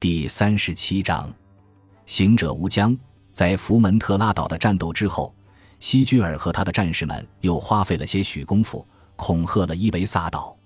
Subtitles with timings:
[0.00, 1.30] 第三十七章，
[2.06, 2.96] 行者无疆。
[3.34, 5.34] 在福门特拉岛的战斗之后，
[5.78, 8.82] 西居尔和他的战士们又花费了些许功夫，
[9.14, 10.56] 恐吓了伊维萨岛。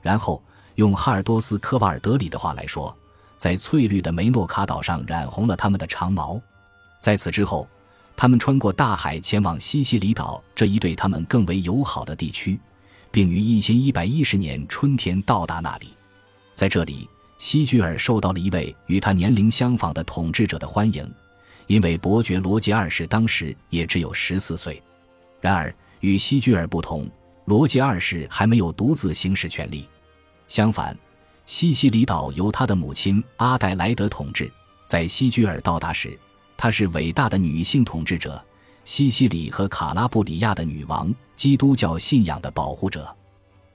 [0.00, 0.40] 然后
[0.76, 2.96] 用哈尔多斯科瓦尔德里的话来说，
[3.36, 6.40] 在翠绿的梅诺卡岛上染红了他们的长毛。
[7.00, 7.68] 在此之后，
[8.16, 12.56] 他们穿过大海前往西西里岛这一对他们更为友好的地区，
[13.10, 15.88] 并于一千一百一十年春天到达那里。
[16.54, 17.08] 在这里，
[17.38, 21.08] 西居尔受到了一位与他年龄相仿的统治者的欢迎，
[21.66, 24.82] 因为伯爵罗杰二世当时也只有十四岁。
[25.40, 27.08] 然而，与西居尔不同，
[27.44, 29.86] 罗杰二世还没有独自行使权力。
[30.48, 30.96] 相反，
[31.44, 34.50] 西西里岛由他的母亲阿黛莱德统治。
[34.86, 36.18] 在西居尔到达时，
[36.56, 38.42] 她是伟大的女性统治者，
[38.84, 43.14] 西西里和卡拉布里亚的女王，基督教信仰的保护者。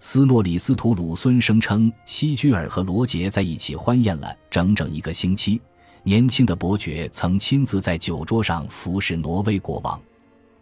[0.03, 5.61] 斯诺里斯图鲁孙声称，希居尔和罗杰在一起欢宴了整整一个星期。
[6.01, 10.01] 年轻的伯爵曾亲自在酒桌上服侍挪威国王。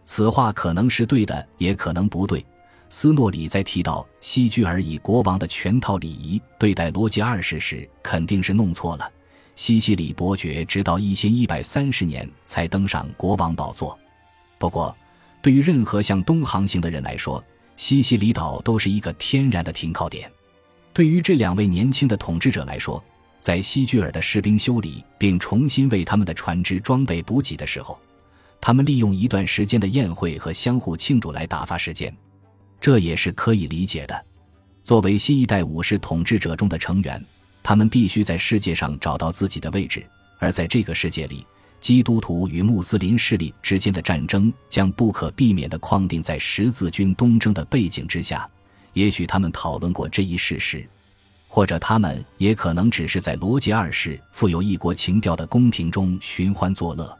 [0.03, 2.45] 此话可能是对的，也可能不对。
[2.89, 9.09] 斯诺里在提到希居尔以国王的全套礼仪对待罗杰二世时，肯定是弄错了。
[9.55, 13.97] 西西里伯爵直到一千一百三十年才登上国王宝座。
[14.57, 14.93] 不过，
[15.41, 17.41] 对于任何向东航行的人来说，
[17.79, 20.29] 西西里岛都是一个天然的停靠点。
[20.91, 23.01] 对于这两位年轻的统治者来说，
[23.39, 27.97] 在西居尔的士兵修理并重新为他们的船只装备补给的时候，
[28.59, 32.13] 他们利用一段时间的宴会和相互庆祝来打发时间，
[32.81, 34.25] 这也是可以理解的。
[34.83, 37.25] 作为新一代武士统治者中的成员，
[37.63, 40.05] 他们必须在世界上找到自己的位置，
[40.37, 41.47] 而在这个世界里。
[41.79, 48.47] 基督徒与穆斯林势力之间的战争将不可避免地框定在十字军东征的背景之下。
[48.93, 50.87] 也许他们讨论过这一事实，
[51.47, 57.17] 或者他们也可能只是在罗杰二世富有异国情调的宫廷中寻欢作乐。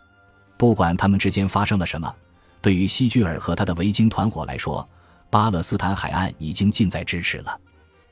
[0.57, 2.13] 不管他们之间发生了什么，
[2.61, 4.87] 对于西居尔和他的维京团伙来说，
[5.29, 7.57] 巴勒斯坦海岸已经近在咫尺了。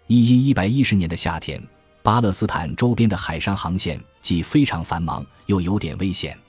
[0.06, 1.62] 一一一百一十年的夏天。
[2.08, 6.40] 巴勒斯坦周边的海上航线既非常繁忙，又有点危险。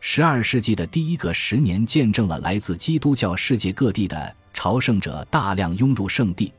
[0.00, 6.50] 十二世纪的第一个十年见证了来自基督教世界各地的朝圣者大量涌入圣地，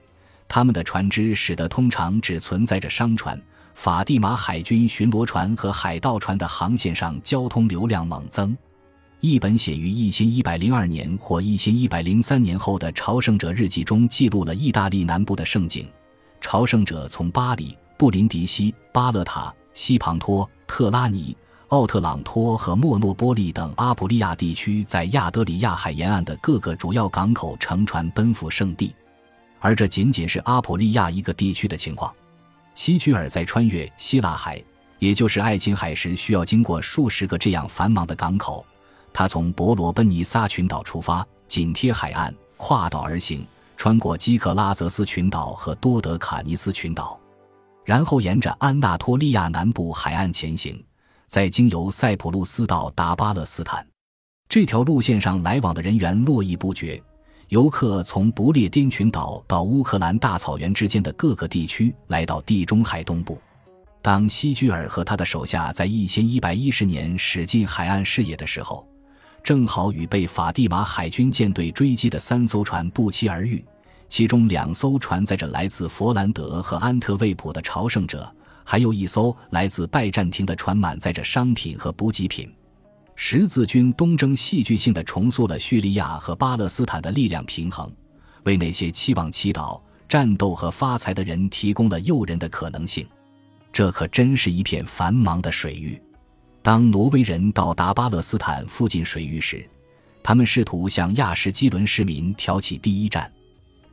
[0.48, 3.42] 他们的船只使得通常只存在着商船、
[3.74, 8.56] 法蒂玛海军巡逻船和海盗船的航线上交通流量猛增。
[9.22, 15.90] 一本写于一千一百零二年或一千一百零三年后的朝圣者日记中记录了意大利南部的盛景。
[16.40, 17.76] 朝圣者从巴黎。
[17.98, 21.36] 布林迪西、巴勒塔、西庞托、特拉尼、
[21.70, 28.94] 奥特朗托和莫诺波利等阿普利亚地区，在亚德里亚海沿岸的各个主要港口乘船奔赴圣地，
[29.60, 32.14] 而这仅仅是阿普利亚一个地区的情况。
[32.74, 34.62] 西居尔在穿越希腊海，
[35.00, 38.66] 也就是爱琴海时，需要经过数十个这样繁忙的港口。
[39.14, 43.48] 他从伯罗奔尼撒群岛出发，紧贴海岸，跨岛而行，
[43.78, 47.18] 穿过基克拉泽斯群岛和多德卡尼斯群岛。
[47.86, 50.84] 然后沿着安纳托利亚南部海岸前行，
[51.28, 53.86] 再经由塞浦路斯到达巴勒斯坦。
[54.50, 57.02] 这条路线上来往的人员络绎不绝，
[57.50, 63.40] 游客从不列颠群岛到乌克兰大草原之间的各个地区，来到地中海东部。
[64.02, 68.88] 当西居尔和他的手下在一千一百一十年驶进海岸视野的时候，
[69.44, 73.64] 正好与被法蒂玛海军舰队追击的三艘船不期而遇。
[74.08, 78.32] 其中两艘船载着来自佛兰德和安特卫普的朝圣者，
[78.64, 82.54] 还有一艘来自拜占庭的船满载着商品和补给品。
[83.16, 87.92] 十字军东征戏剧性的重塑了叙利亚和巴勒斯坦的力量平衡，
[88.44, 93.08] 为那些期望祈祷、战斗和发财的人提供了诱人的可能性。
[93.72, 96.02] 这可真是一片繁忙的水域。
[96.62, 99.66] 当挪威人到达巴勒斯坦附近水域时，
[100.24, 103.32] 他们试图向亚什基伦市民挑起第一战。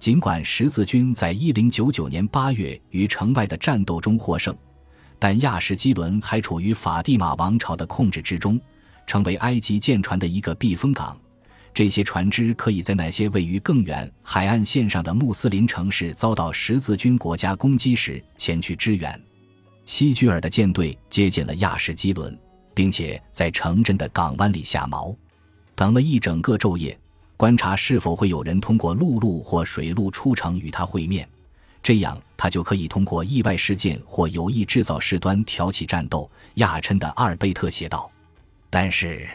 [0.02, 4.52] 尽管十字军在一零九九年八月于城外的战斗中获胜，
[5.16, 8.60] 但亚什基伦还处于法蒂玛王朝的控制之中，
[9.06, 11.16] 成为埃及舰船的一个避风港。
[11.72, 19.22] 这些船只可以在那些位于更远海岸线上的穆斯林城市遭到十字军国家攻击时前去支援。
[19.86, 22.36] 西居尔的舰队接近了亚什基伦，
[22.74, 25.14] 并且在城镇的港湾里下锚，
[25.76, 26.98] 等了一整个昼夜。
[27.36, 31.28] 观察是否会有人通过陆路或水路出城与他会面，
[31.82, 36.30] 这样他就可以通过意外事件或有意制造事端挑起战斗。
[36.54, 38.10] 亚琛的阿尔贝特写道。
[38.70, 39.28] 但是，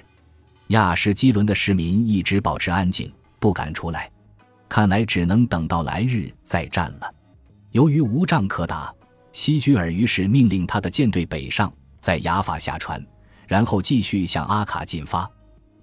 [0.68, 4.10] 亚什基伦的市民一直保持安静，不敢出来，
[4.68, 7.14] 看来只能等到来日再战了。
[7.72, 8.94] 由于无仗可打，
[9.32, 13.06] 西居尔于是命令他的舰队北上，在雅法下船，
[13.48, 15.30] 然后继续向阿卡进发。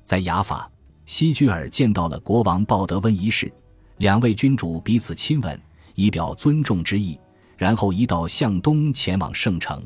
[0.05, 0.69] 在雅法，
[1.06, 3.53] 西居尔见到了国王鲍德温一世，
[3.99, 5.61] 两位君主彼此亲吻，
[5.95, 7.19] 以表尊重之意，
[7.59, 9.83] 然后一道向东前往圣城。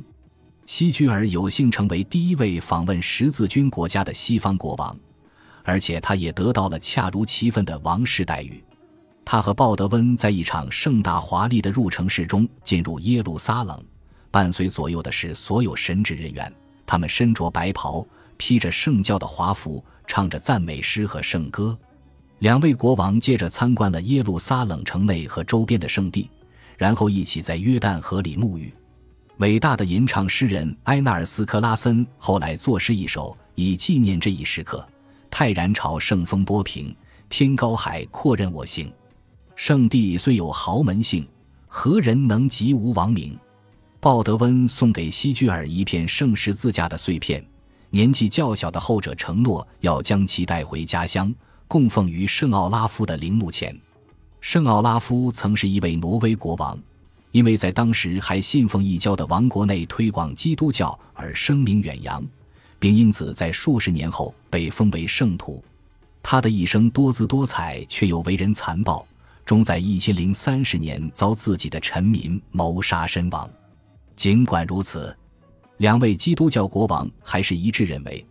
[0.65, 4.97] 西居尔有幸成为第一位访问十字军国家的西方国王，
[5.65, 8.63] 而且他也得到了恰如其分的王室待遇。
[9.25, 13.83] 他和鲍德温在一场盛大华丽的入城式中进入耶路撒冷，
[14.31, 16.51] 伴随左右的是所有神职人员，
[16.87, 18.07] 他们身着白袍，
[18.39, 21.79] 披着圣教的华服，唱着赞美诗和圣歌。
[22.39, 26.31] 两位国王接着参观了耶路撒冷城内和周边的圣地，
[26.79, 28.73] 然后一起在约旦河里沐浴。
[29.39, 34.89] 伟大的吟唱诗人埃纳尔斯克拉森后来作诗一首，以纪念这一时刻：
[35.31, 36.95] 泰然朝圣风波平，
[37.29, 38.91] 天高海阔任我行。
[39.55, 41.27] 圣地虽有豪门姓，
[41.67, 43.37] 何人能及吾王名？
[44.01, 47.45] 鲍德温送给希居尔一片圣十字架的碎片，
[47.91, 51.35] 年纪较小的后者承诺要将其带回家乡，
[51.67, 53.79] 供奉于圣奥拉夫的陵墓前。
[54.41, 56.79] 圣奥拉夫曾是一位挪威国王，
[57.33, 62.25] 因为在当时还信奉异教的王国内推广基督教而声名远扬，
[62.79, 65.63] 并因此在数十年后被封为圣徒。
[66.23, 69.07] 他的一生多姿多彩，却又为人残暴。
[69.47, 73.49] 终在一千零三十年遭自己的臣民谋杀身亡。
[74.15, 75.17] 尽管如此，
[75.79, 78.25] 两位基督教国王还是一致认为，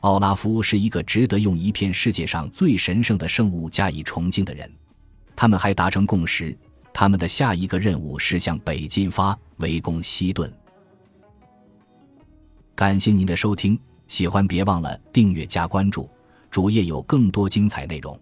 [0.00, 4.70] 奥拉夫是一个值得用一片世界上最神圣的圣物加以崇敬的人。
[5.34, 6.56] 他们还达成共识，
[6.94, 10.50] 他们的下一个任务是向北进发，围攻西顿。
[12.74, 13.78] 感谢您的收听，
[14.08, 16.08] 喜欢别忘了订阅加关注，
[16.50, 18.18] 主页有更多精彩内容。